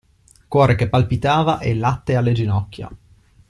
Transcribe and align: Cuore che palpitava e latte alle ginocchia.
Cuore 0.47 0.73
che 0.73 0.89
palpitava 0.89 1.59
e 1.59 1.75
latte 1.75 2.15
alle 2.15 2.31
ginocchia. 2.31 2.89